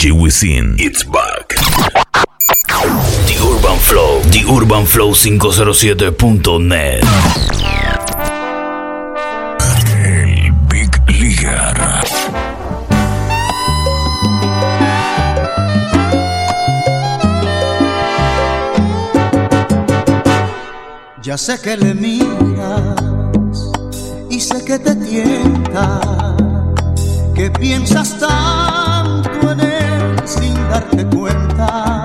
[0.00, 1.48] DJ it's back.
[3.28, 7.04] The Urban Flow, The Urban Flow 507.net.
[9.98, 10.90] El Big
[11.20, 12.00] Ligar.
[21.22, 22.96] Ya sé que le miras
[24.30, 26.00] y sé que te tienta,
[27.34, 28.59] que piensas sin
[30.80, 32.04] darte cuenta,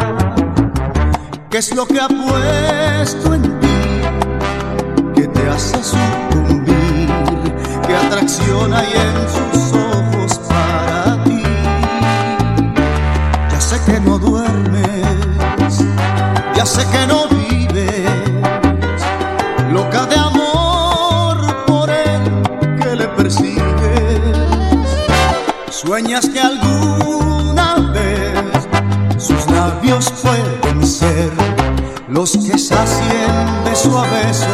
[1.50, 4.02] que es lo que ha puesto en ti,
[5.16, 7.10] que te hace sucumbir,
[7.88, 11.44] que atracción hay en sus ojos para ti.
[13.52, 15.84] Ya sé que no duermes,
[16.56, 18.12] ya sé que no vives
[19.72, 22.22] loca de amor por él
[22.82, 23.56] que le persigues.
[25.70, 26.95] Sueñas que vez
[29.94, 31.32] pueden ser
[32.08, 34.48] los que sacien de su beso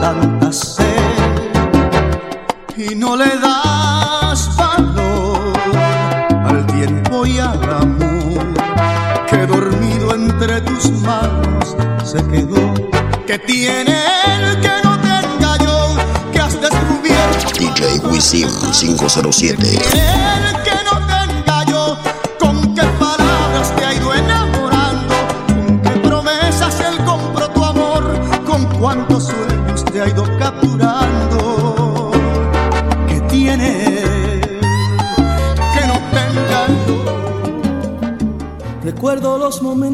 [0.00, 0.86] tanta sed
[2.76, 5.52] y no le das valor
[6.46, 8.54] al tiempo y al amor
[9.28, 12.74] que dormido entre tus manos se quedó
[13.26, 15.96] que tiene él que no tenga yo,
[16.32, 17.52] que has descubierto.
[17.58, 20.61] DJ Wisim 507.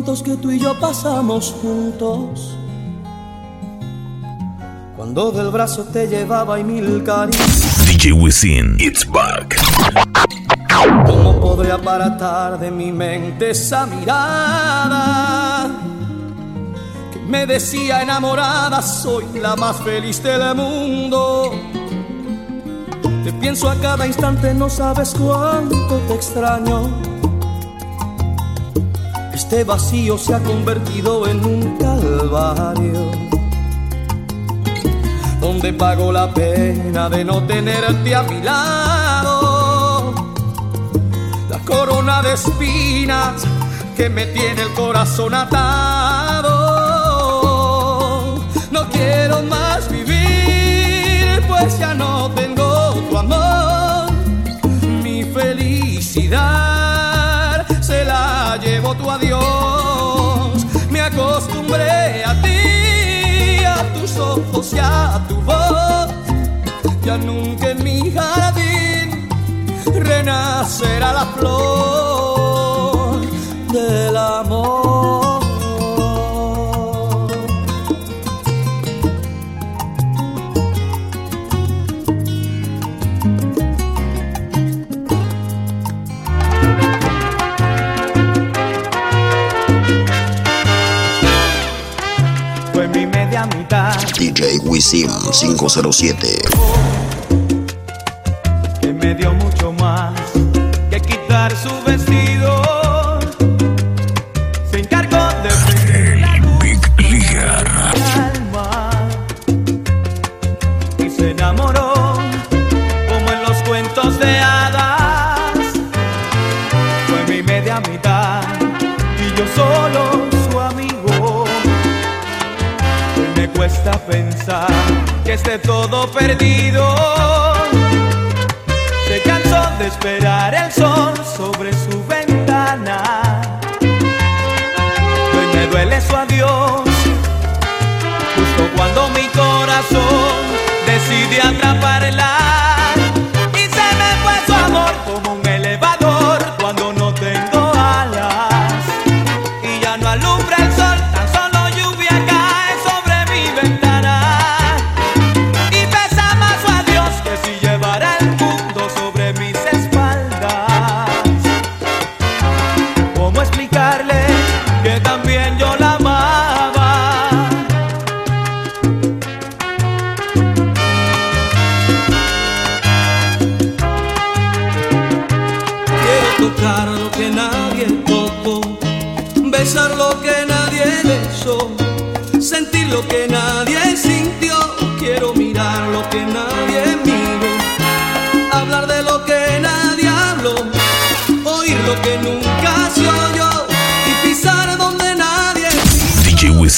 [0.08, 2.56] Momentos que tú y yo pasamos juntos.
[4.96, 7.86] Cuando del brazo te llevaba y mil caricias.
[7.86, 9.56] DJ Wisin, it's back.
[11.06, 15.70] ¿Cómo podré aparatar de mi mente esa mirada?
[17.12, 21.52] Que me decía enamorada, soy la más feliz del mundo.
[23.24, 27.07] Te pienso a cada instante, no sabes cuánto te extraño.
[29.50, 33.10] Este vacío se ha convertido en un calvario
[35.40, 40.12] donde pago la pena de no tenerte a mi lado.
[41.48, 43.42] La corona de espinas
[43.96, 45.64] que me tiene el corazón atado.
[48.70, 54.10] No quiero más vivir, pues ya no tengo tu amor.
[55.02, 56.87] Mi felicidad
[58.98, 60.66] tu adiós.
[60.90, 62.58] Me acostumbré a ti
[63.94, 66.08] tus ojos y a tu voz.
[67.04, 69.28] Ya nunca en mi jardín
[69.94, 73.20] renacerá la flor
[73.72, 74.87] del amor.
[93.96, 96.87] DJ Wisim 507.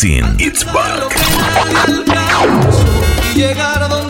[0.00, 1.14] Sin It's Back.
[3.34, 4.09] Llegar a donde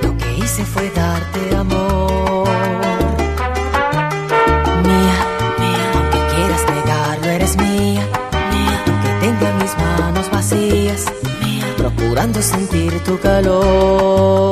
[0.00, 2.48] Lo que hice fue darte amor.
[4.84, 5.18] Mía,
[5.58, 8.06] mía, aunque quieras negarlo, eres mía.
[8.52, 11.06] Mía, que tenga mis manos vacías.
[11.76, 14.45] Procurando sentir tu calor.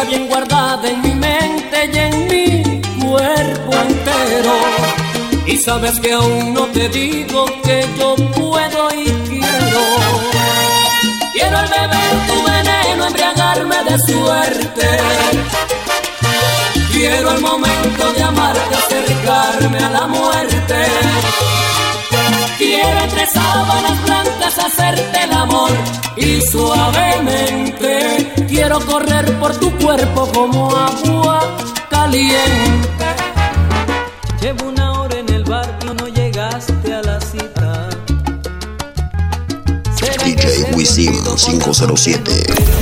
[0.00, 4.54] está bien guardada en mi mente y en mi cuerpo entero.
[5.46, 9.82] Y sabes que aún no te digo que yo puedo y quiero.
[11.32, 14.88] Quiero al beber tu veneno, embriagarme de suerte.
[16.92, 20.86] Quiero el momento de amarte, acercarme a la muerte.
[22.82, 25.70] Quiero entre sábanas blancas hacerte el amor
[26.16, 31.40] y suavemente quiero correr por tu cuerpo como agua
[31.90, 32.88] caliente.
[34.40, 37.90] Llevo una hora en el barrio, no llegaste a la cita.
[40.24, 42.79] DJ Wisim 507.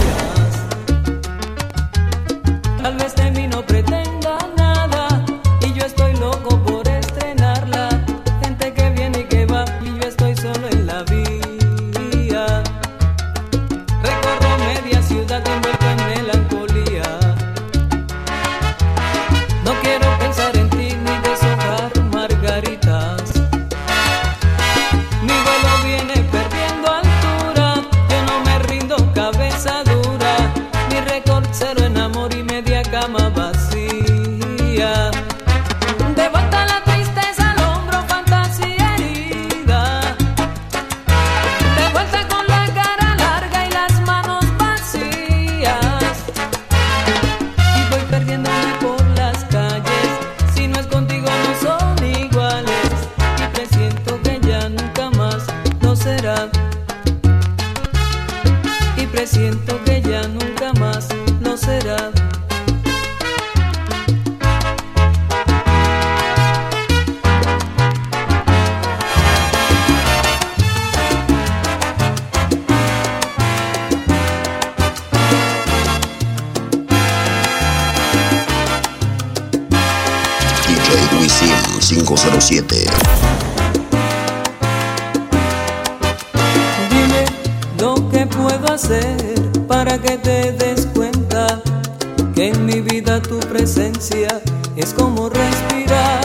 [93.05, 94.41] Tu presencia
[94.75, 96.21] es como respirar.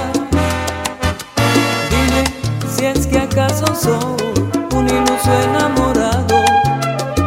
[1.92, 2.24] Dime
[2.76, 4.44] si es que acaso soy
[4.76, 6.44] un iluso enamorado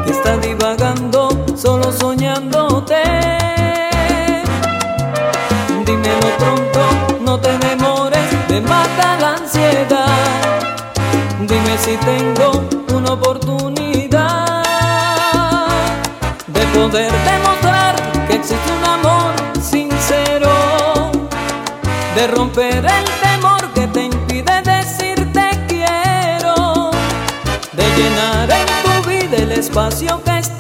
[0.05, 3.03] que está divagando solo soñándote.
[5.85, 6.81] Dímelo pronto,
[7.21, 10.09] no te demores, me mata la ansiedad.
[11.41, 14.65] Dime si tengo una oportunidad
[16.49, 17.66] de poder demostrar
[22.27, 26.91] romper el temor que te impide decirte quiero,
[27.73, 30.56] de llenar en tu vida el espacio que esté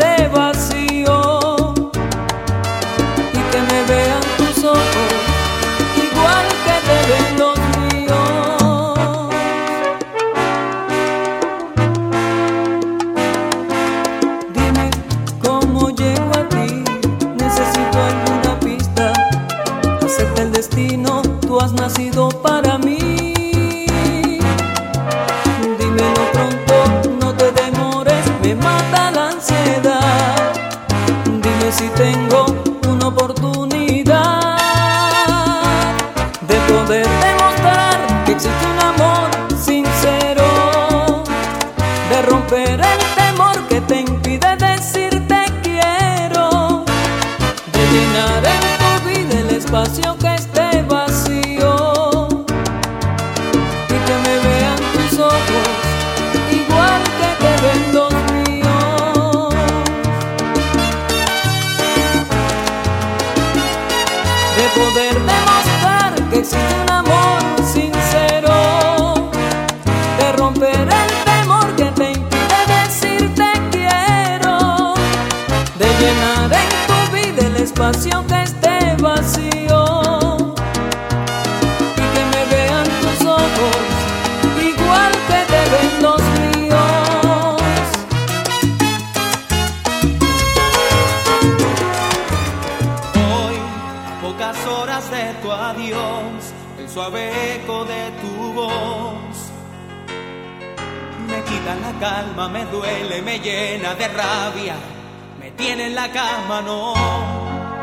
[95.17, 99.53] de tu adiós, el suave eco de tu voz
[101.27, 104.77] me quita la calma, me duele, me llena de rabia,
[105.41, 106.95] me tiene en la cama, no,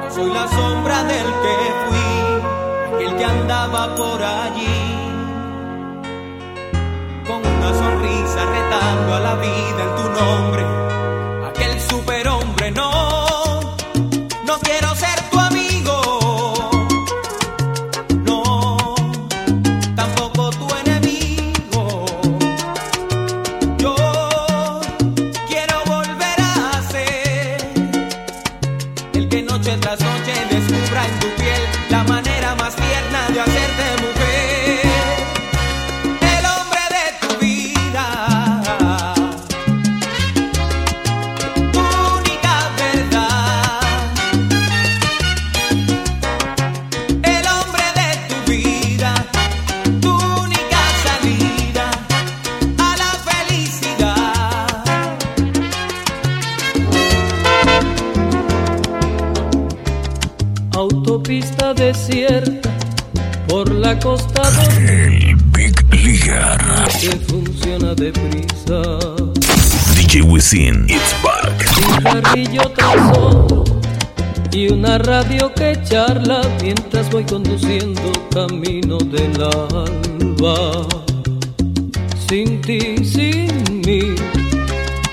[0.01, 4.99] no soy la sombra del que fui, aquel que andaba por allí.
[7.27, 10.63] Con una sonrisa retando a la vida en tu nombre,
[61.93, 62.69] desierta
[63.47, 64.41] por la costa
[64.79, 66.59] El Big Ligar.
[67.27, 68.81] funciona deprisa.
[69.95, 70.85] DJ Wisin.
[70.89, 71.53] It's back.
[71.75, 73.63] cigarrillo tras otro
[74.51, 80.87] y una radio que charla mientras voy conduciendo camino del alba.
[82.27, 84.15] Sin ti, sin mí,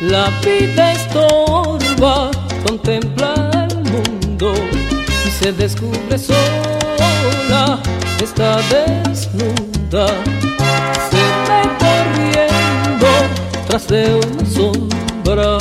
[0.01, 2.31] la vida estorba,
[2.65, 4.55] contempla el mundo
[5.41, 7.81] se descubre sola,
[8.23, 10.09] está desnuda,
[11.11, 13.09] se va corriendo
[13.67, 15.59] tras de una sombra.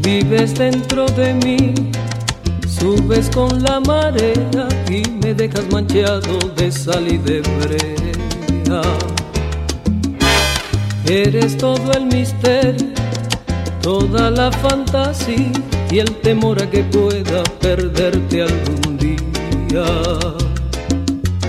[0.00, 1.74] Vives dentro de mí,
[2.66, 8.82] subes con la marea y me dejas manchado de sal y de brea.
[11.06, 12.99] Eres todo el misterio
[13.82, 15.52] toda la fantasía
[15.90, 19.84] y el temor a que pueda perderte algún día.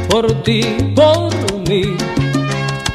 [0.10, 0.62] Por ti,
[0.96, 1.32] por
[1.70, 1.96] mí,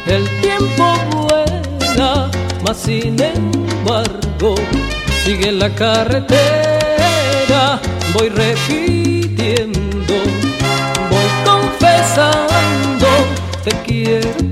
[0.06, 2.30] el tiempo vuela,
[2.64, 4.54] mas sin embargo
[5.24, 6.30] sigue la carretera,
[8.14, 10.14] voy repitiendo,
[11.10, 13.06] voy confesando,
[13.64, 14.45] te quiero.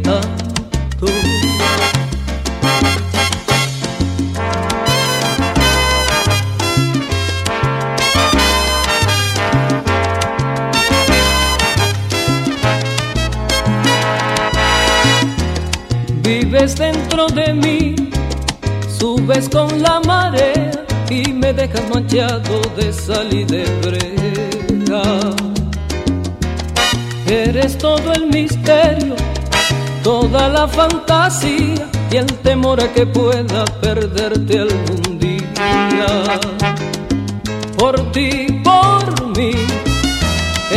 [19.54, 25.00] con la marea y me dejas manchado de sal y de brega.
[27.28, 29.14] Eres todo el misterio,
[30.02, 36.40] toda la fantasía y el temor a que pueda perderte algún día.
[37.78, 39.52] Por ti, por mí,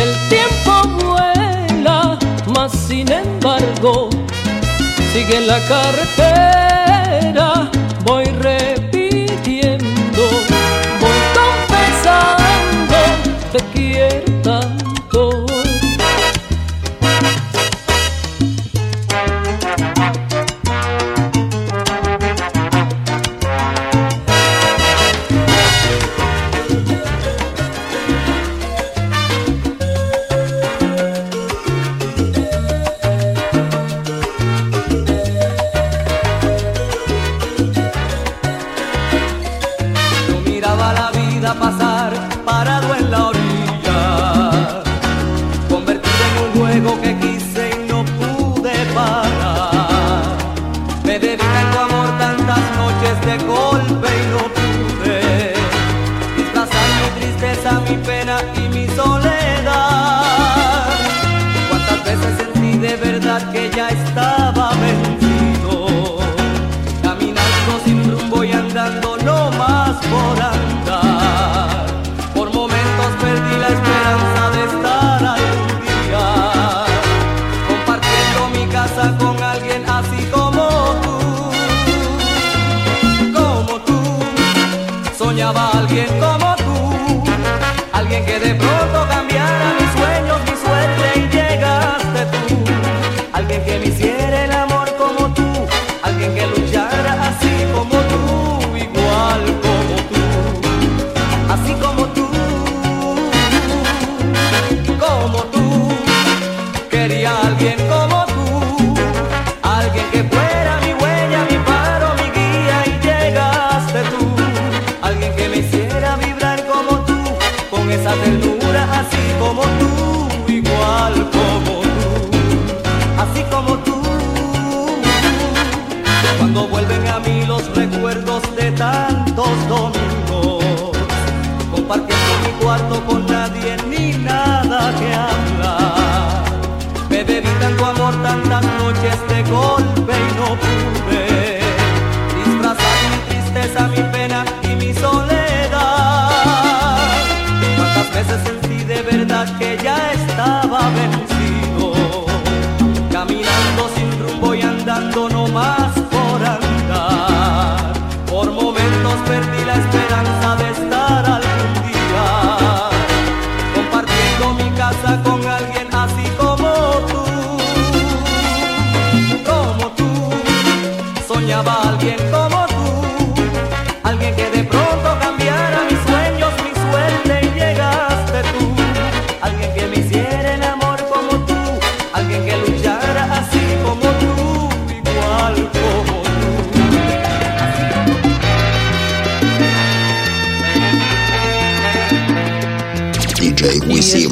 [0.04, 0.72] el tiempo
[1.04, 2.16] vuela,
[2.54, 4.08] mas sin embargo
[5.12, 6.48] sigue la carretera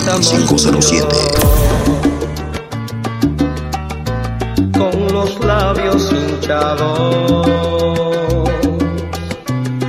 [0.07, 1.09] 507.
[4.79, 7.47] Con los labios hinchados,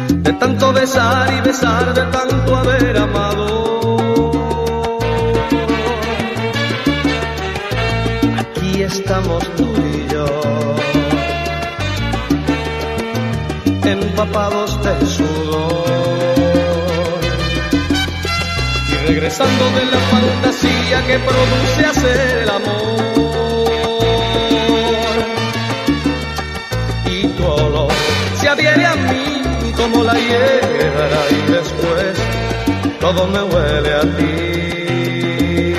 [0.09, 3.67] de tanto besar y besar, de tanto haber amado.
[8.39, 10.25] Aquí estamos tú y yo,
[13.85, 15.05] empapados de
[19.07, 23.63] regresando de la fantasía que produce hacer el amor.
[27.05, 27.91] Y tu olor
[28.39, 32.17] se adhiere a mí como la hierba y después
[32.99, 35.73] todo me huele a ti.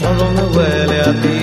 [0.00, 1.40] Todo me huele a ti.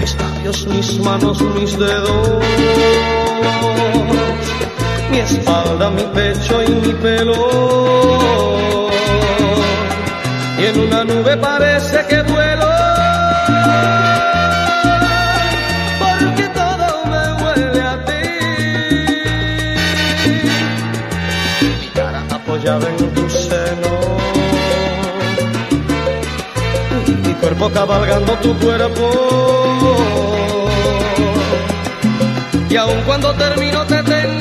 [0.00, 2.44] Mis labios, mis manos, mis dedos
[5.10, 7.34] mi espalda, mi pecho y mi pelo.
[10.58, 12.70] Y en una nube parece que vuelo.
[15.98, 18.24] Porque todo me huele a ti.
[21.80, 23.92] Mi cara apoyada en tu seno.
[27.24, 29.10] Mi cuerpo cabalgando tu cuerpo.
[32.70, 34.33] Y aun cuando termino te tengo.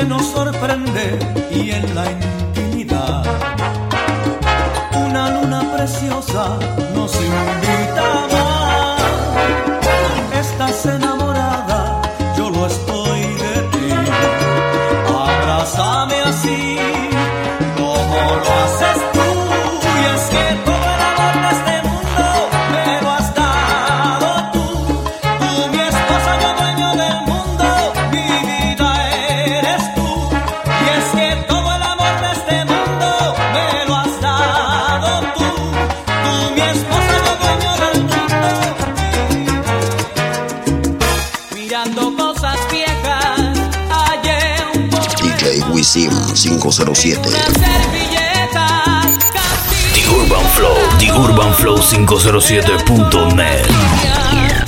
[0.00, 1.18] que nos sorprende
[1.50, 2.04] y en la
[51.90, 54.59] 507.net.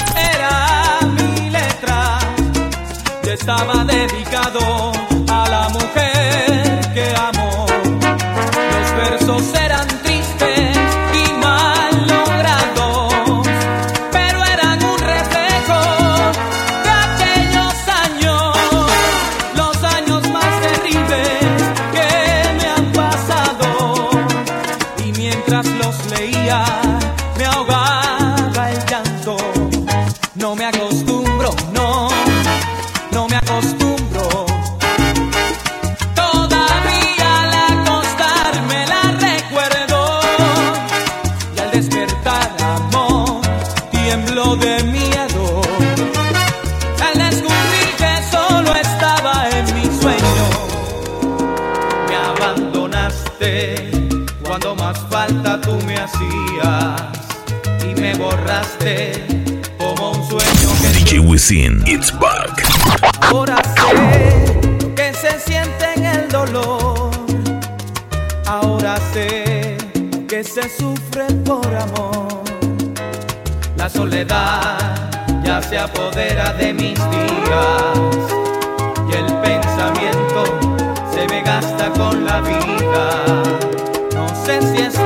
[84.42, 85.01] ausencia es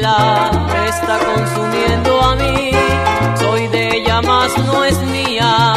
[0.00, 0.50] la
[0.88, 2.70] está consumiendo a mí.
[3.38, 5.74] Soy de ella, más no es mía.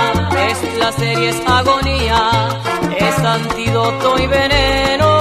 [0.50, 2.50] Es placer y es agonía.
[2.98, 5.19] Es antídoto y veneno.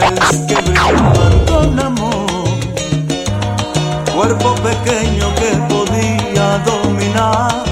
[0.00, 2.48] mujeres que brillaban con amor,
[4.14, 7.64] cuerpo pequeño que podía dominar,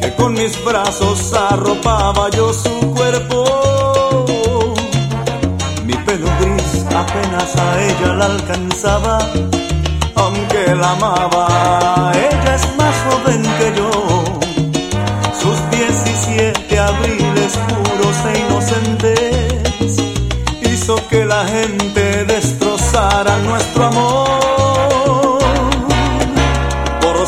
[0.00, 4.74] que con mis brazos arropaba yo su cuerpo,
[5.84, 6.28] mi pelo
[6.96, 9.18] apenas a ella la alcanzaba,
[10.16, 12.13] aunque la amaba.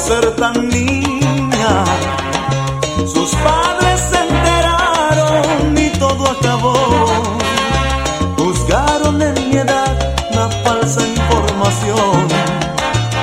[0.06, 1.72] ser tan niña.
[3.12, 6.76] Sus padres se enteraron y todo acabó.
[8.38, 9.94] Juzgaron en mi edad
[10.30, 12.28] una falsa información,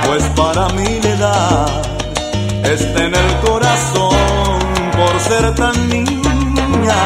[0.08, 1.68] pues para mí la edad
[2.74, 4.60] está en el corazón
[5.00, 7.02] por ser tan niña.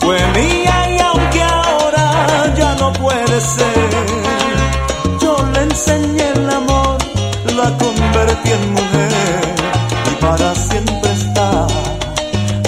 [0.00, 3.90] Fue mía y aunque ahora ya no puede ser,
[5.20, 6.26] yo le enseñé
[7.66, 9.40] la convertí en mujer
[10.10, 11.66] y para siempre está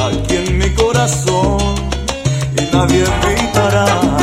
[0.06, 1.74] aquí en mi corazón
[2.56, 4.17] y nadie evitará.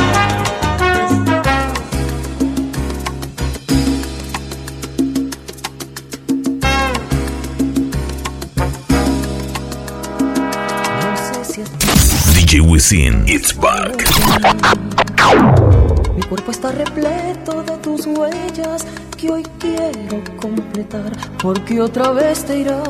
[21.46, 22.82] porque otra vez te irás,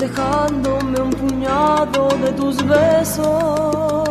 [0.00, 4.01] dejándome un puñado de tus besos.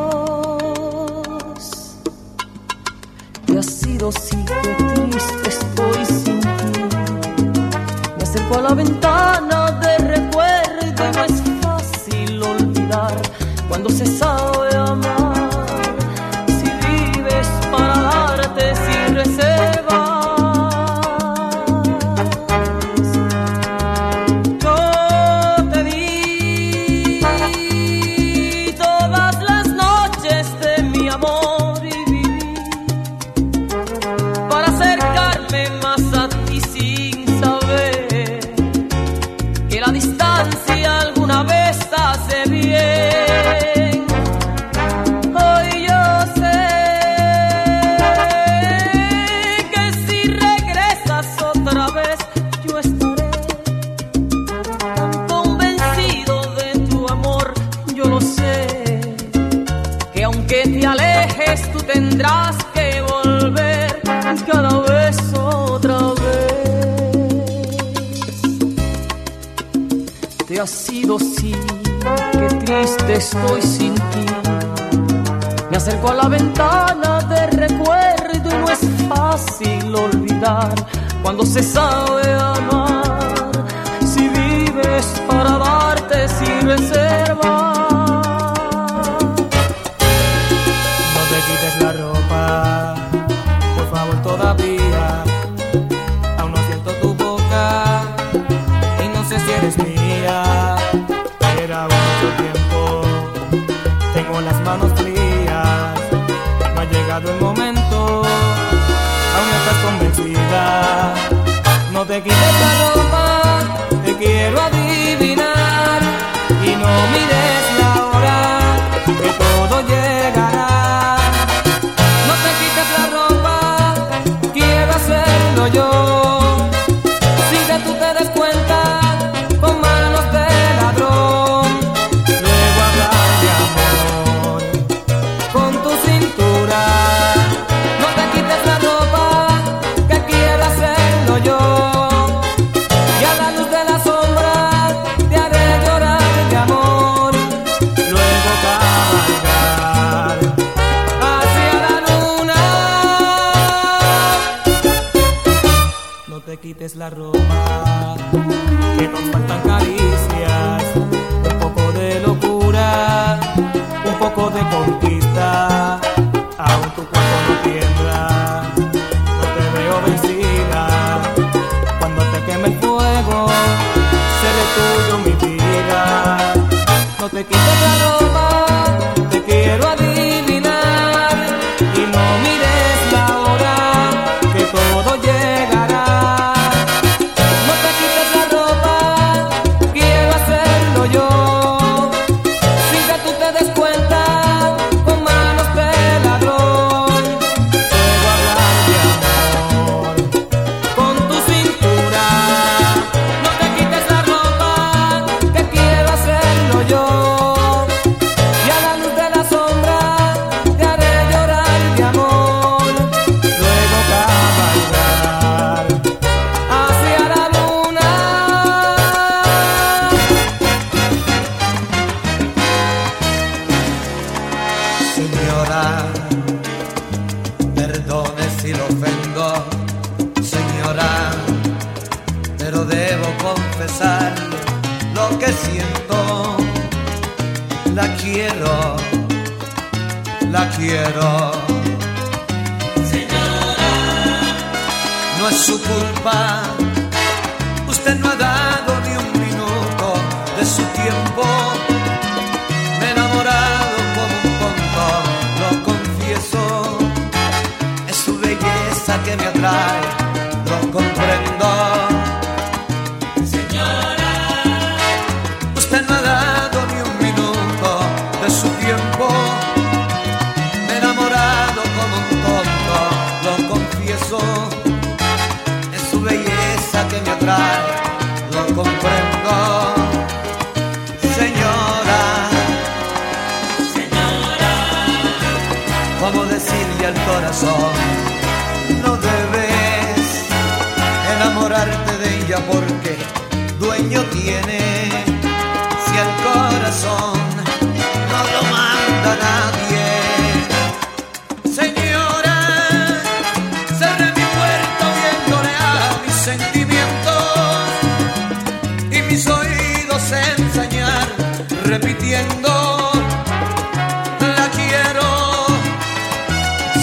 [314.57, 315.29] La quiero,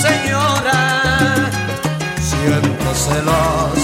[0.02, 0.80] señora.
[2.20, 3.78] Siento celos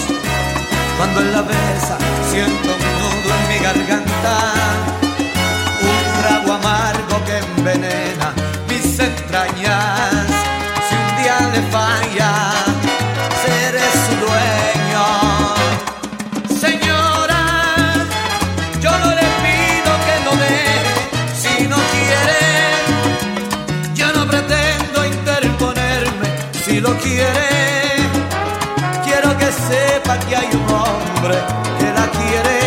[0.96, 1.98] Cuando en la besa
[2.30, 4.36] siento un nudo en mi garganta,
[5.80, 8.32] un trago amargo que envenena
[8.68, 9.93] mis entrañas.
[26.84, 27.48] lo quiere,
[29.04, 31.36] quiero que sepa que hay un hombre
[31.78, 32.63] que la quiere.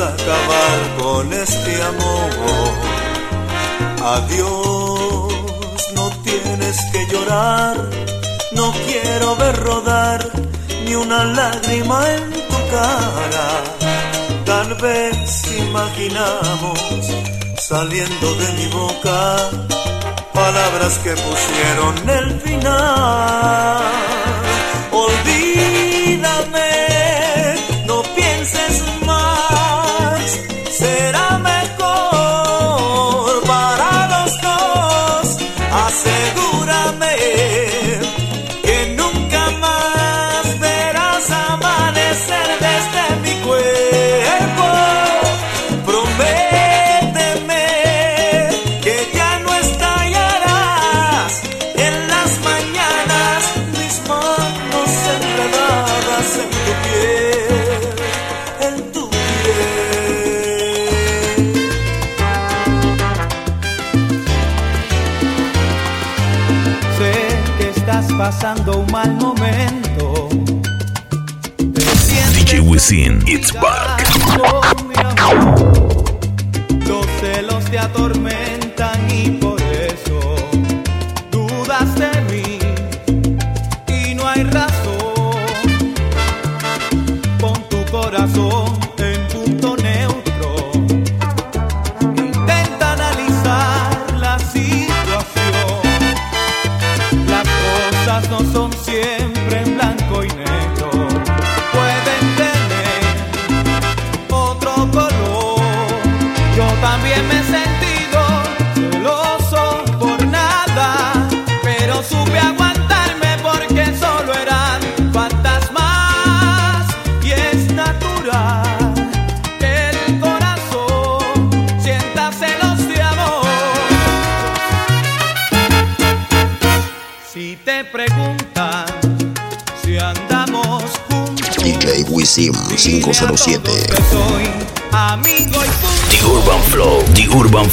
[0.00, 2.30] acabar con este amor.
[4.04, 5.32] Adiós,
[5.94, 7.76] no tienes que llorar,
[8.52, 10.20] no quiero ver rodar
[10.84, 13.48] ni una lágrima en tu cara.
[14.44, 16.78] Tal vez imaginamos
[17.58, 19.50] saliendo de mi boca
[20.32, 24.15] palabras que pusieron el final.
[68.38, 70.28] pasando un mal momento.
[72.34, 73.75] DJ Wisin, it's back.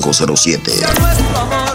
[0.00, 1.71] 507.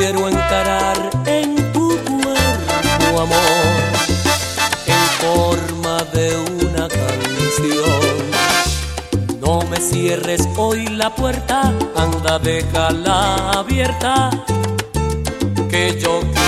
[0.00, 0.96] Quiero encarar
[1.26, 3.66] en tu cuerpo, amor,
[4.86, 8.10] en forma de una canción.
[9.40, 14.30] No me cierres hoy la puerta, anda, déjala abierta,
[15.68, 16.39] que yo quiero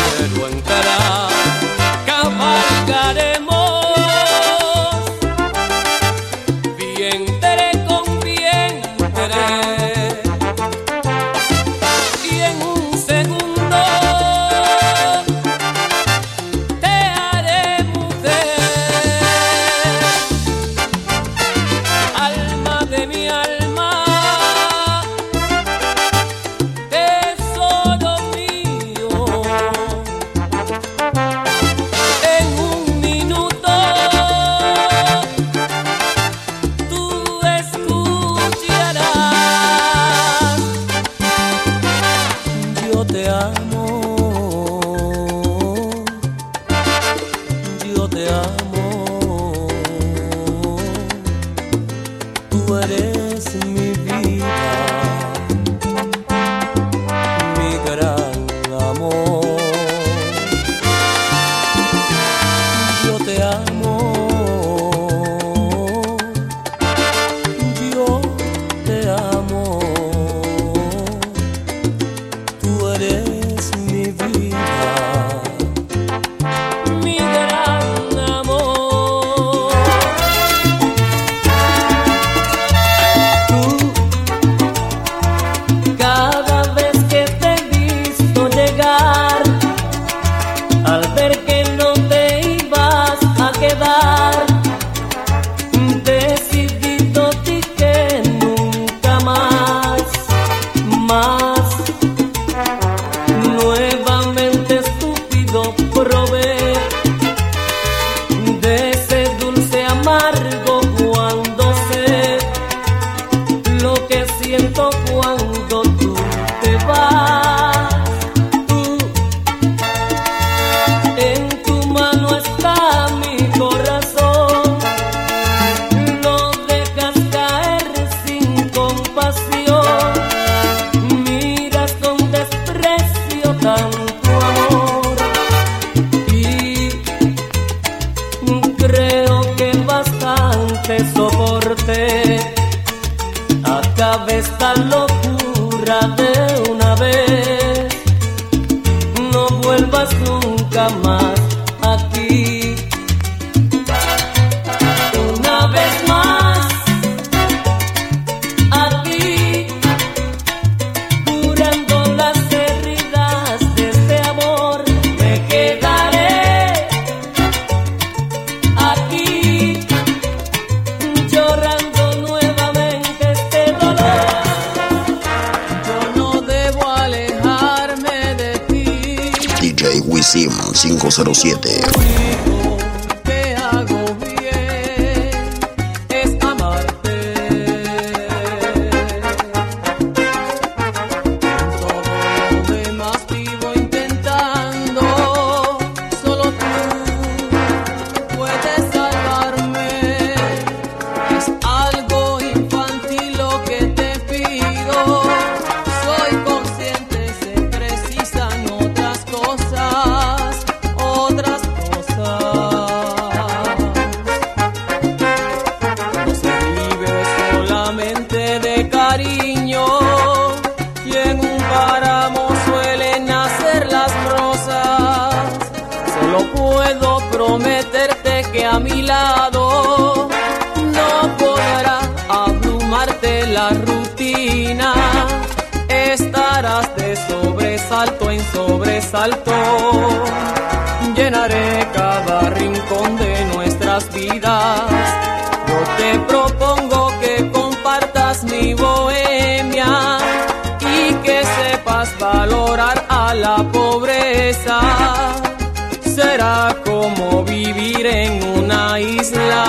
[256.23, 259.65] será como vivir en una isla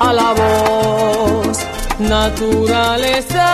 [0.00, 1.58] a la voz
[1.98, 3.48] naturaleza.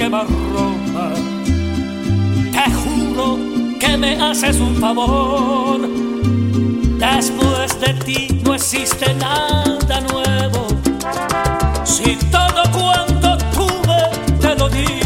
[0.00, 0.06] Te
[2.72, 3.38] juro
[3.78, 5.78] que me haces un favor.
[6.96, 10.68] Después de ti no existe nada nuevo.
[11.84, 14.08] Si todo cuanto tuve
[14.40, 15.00] te lo di,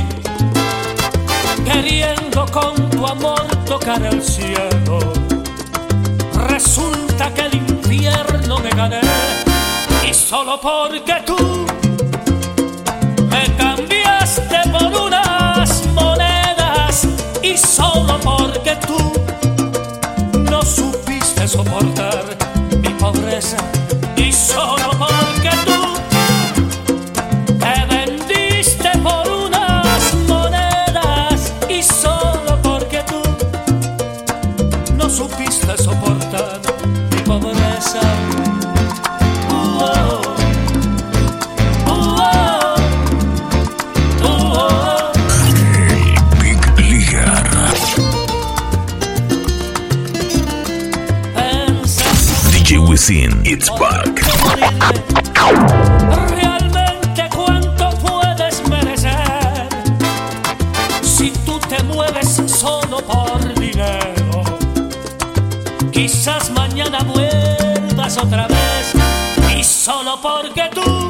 [1.64, 5.01] queriendo con tu amor tocar el cielo,
[6.47, 9.01] resulta que el infierno me gané.
[10.09, 11.66] Y solo porque tú
[17.55, 18.98] y solo porque tú
[20.50, 22.36] no supiste soportar
[22.80, 23.57] mi pobreza
[24.16, 25.34] y solo porque
[56.28, 59.68] Realmente cuánto puedes merecer
[61.02, 64.42] si tú te mueves solo por dinero.
[65.92, 68.92] Quizás mañana vuelvas otra vez
[69.57, 71.03] y solo porque tú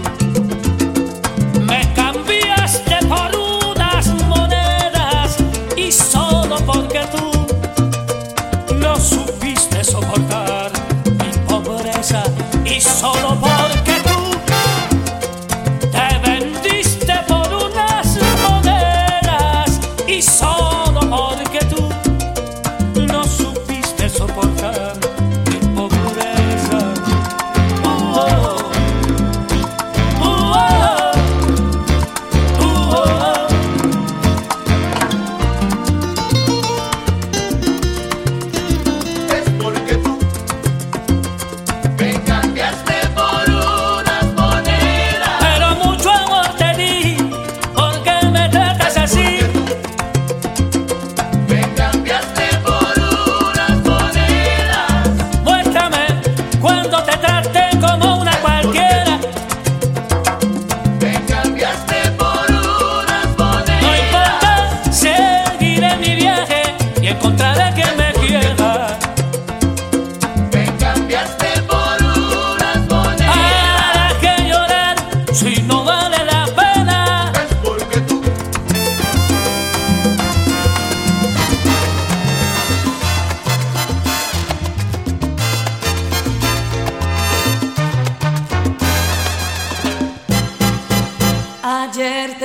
[91.96, 92.42] It's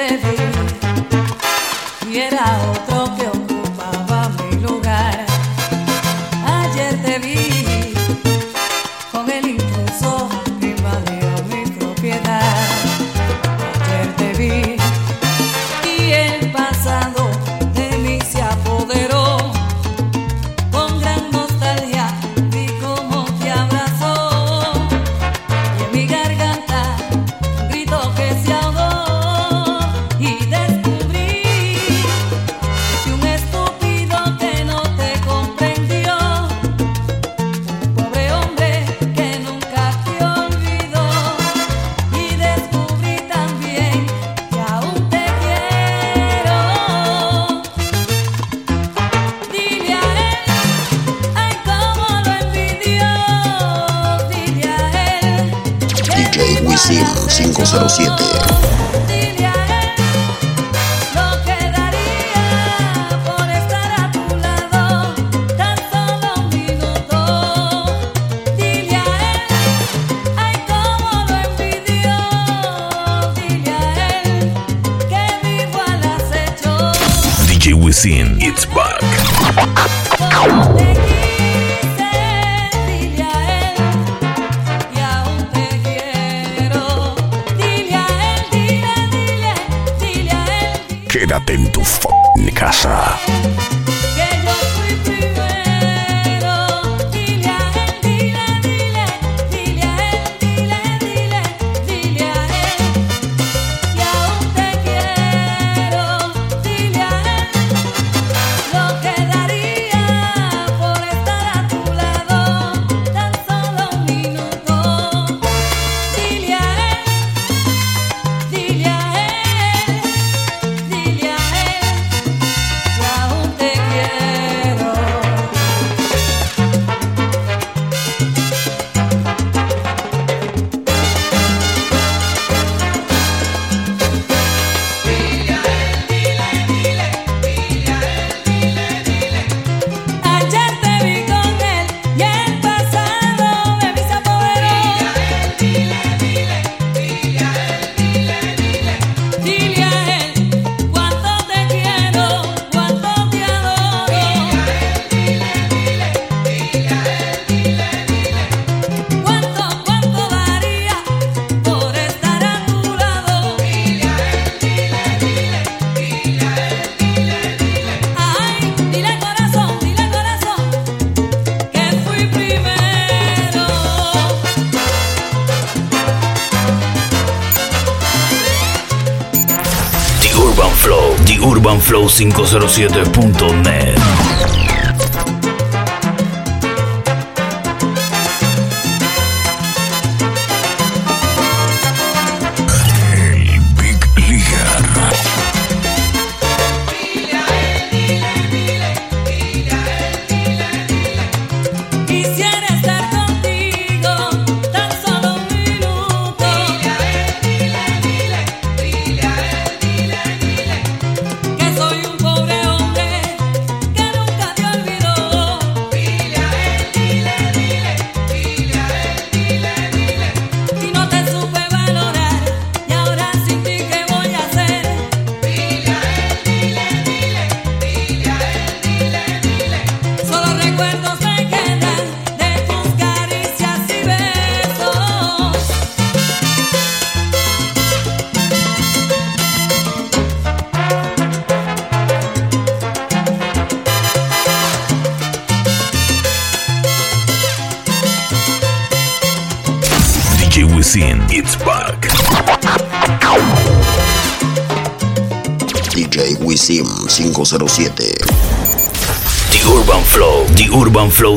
[182.20, 183.88] urbanflow507.net.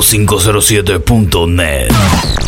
[0.01, 2.42] Flow507.net.